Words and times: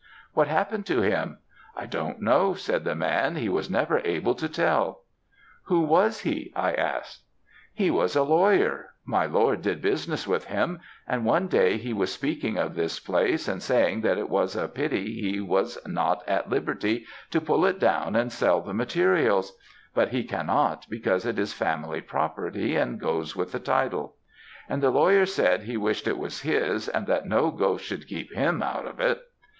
"'What 0.33 0.47
happened 0.47 0.87
to 0.87 1.03
him?' 1.03 1.37
"'I 1.75 1.85
don't 1.85 2.21
know,' 2.23 2.55
said 2.55 2.85
the 2.85 2.95
man; 2.95 3.35
'he 3.35 3.49
was 3.49 3.69
never 3.69 3.99
able 4.03 4.33
to 4.33 4.49
tell.' 4.49 5.03
"'Who 5.65 5.81
was 5.81 6.21
he?' 6.21 6.51
I 6.55 6.73
asked. 6.73 7.21
"'He 7.71 7.91
was 7.91 8.15
a 8.15 8.23
lawyer. 8.23 8.93
My 9.05 9.27
lord 9.27 9.61
did 9.61 9.79
business 9.79 10.27
with 10.27 10.45
him; 10.45 10.79
and 11.07 11.23
one 11.23 11.47
day 11.47 11.77
he 11.77 11.93
was 11.93 12.11
speaking 12.11 12.57
of 12.57 12.73
this 12.73 12.99
place, 12.99 13.47
and 13.47 13.61
saying 13.61 14.01
that 14.01 14.17
it 14.17 14.27
was 14.27 14.55
a 14.55 14.67
pity 14.67 15.21
he 15.21 15.39
was 15.39 15.77
not 15.87 16.27
at 16.27 16.49
liberty 16.49 17.05
to 17.29 17.39
pull 17.39 17.63
it 17.63 17.77
down 17.77 18.15
and 18.15 18.31
sell 18.31 18.59
the 18.59 18.73
materials; 18.73 19.55
but 19.93 20.09
he 20.09 20.23
cannot, 20.23 20.87
because 20.89 21.27
it 21.27 21.37
is 21.37 21.53
family 21.53 22.01
property 22.01 22.75
and 22.75 22.99
goes 22.99 23.35
with 23.35 23.51
the 23.51 23.59
title; 23.59 24.15
and 24.67 24.81
the 24.81 24.89
lawyer 24.89 25.27
said 25.27 25.61
he 25.61 25.77
wished 25.77 26.07
it 26.07 26.17
was 26.17 26.41
his, 26.41 26.87
and 26.89 27.05
that 27.05 27.27
no 27.27 27.51
ghost 27.51 27.85
should 27.85 28.07
keep 28.07 28.31
him 28.33 28.63
out 28.63 28.87
of 28.87 28.99
it. 28.99 29.21